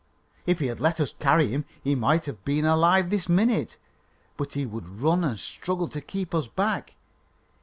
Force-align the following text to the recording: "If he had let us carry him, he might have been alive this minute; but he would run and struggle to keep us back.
"If 0.47 0.57
he 0.57 0.65
had 0.65 0.79
let 0.79 0.99
us 0.99 1.13
carry 1.19 1.49
him, 1.49 1.63
he 1.83 1.93
might 1.93 2.25
have 2.25 2.43
been 2.43 2.65
alive 2.65 3.11
this 3.11 3.29
minute; 3.29 3.77
but 4.35 4.53
he 4.53 4.65
would 4.65 4.89
run 4.99 5.23
and 5.23 5.39
struggle 5.39 5.89
to 5.89 6.01
keep 6.01 6.33
us 6.33 6.47
back. 6.47 6.95